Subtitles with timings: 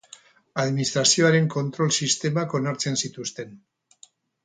[0.63, 3.57] Administrazioaren kontrol sistemak onartzen zituzten.